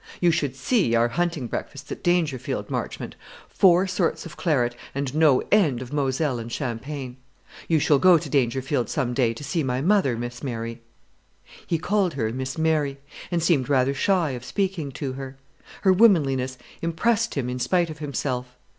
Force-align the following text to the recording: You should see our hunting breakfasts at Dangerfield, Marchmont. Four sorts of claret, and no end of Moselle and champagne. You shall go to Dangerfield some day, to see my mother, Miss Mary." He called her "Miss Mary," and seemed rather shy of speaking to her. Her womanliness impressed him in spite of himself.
You 0.19 0.31
should 0.31 0.55
see 0.55 0.95
our 0.95 1.09
hunting 1.09 1.45
breakfasts 1.45 1.91
at 1.91 2.01
Dangerfield, 2.01 2.71
Marchmont. 2.71 3.15
Four 3.47 3.85
sorts 3.85 4.25
of 4.25 4.35
claret, 4.35 4.75
and 4.95 5.13
no 5.13 5.43
end 5.51 5.79
of 5.79 5.93
Moselle 5.93 6.39
and 6.39 6.51
champagne. 6.51 7.17
You 7.67 7.77
shall 7.77 7.99
go 7.99 8.17
to 8.17 8.27
Dangerfield 8.27 8.89
some 8.89 9.13
day, 9.13 9.31
to 9.35 9.43
see 9.43 9.61
my 9.61 9.79
mother, 9.79 10.17
Miss 10.17 10.41
Mary." 10.41 10.81
He 11.67 11.77
called 11.77 12.15
her 12.15 12.31
"Miss 12.33 12.57
Mary," 12.57 12.97
and 13.29 13.43
seemed 13.43 13.69
rather 13.69 13.93
shy 13.93 14.31
of 14.31 14.43
speaking 14.43 14.91
to 14.93 15.13
her. 15.13 15.37
Her 15.81 15.93
womanliness 15.93 16.57
impressed 16.81 17.35
him 17.35 17.47
in 17.47 17.59
spite 17.59 17.91
of 17.91 17.99
himself. 17.99 18.57